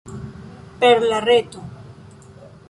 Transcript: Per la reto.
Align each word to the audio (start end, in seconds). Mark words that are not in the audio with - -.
Per 0.83 0.89
la 1.03 1.21
reto. 1.27 1.63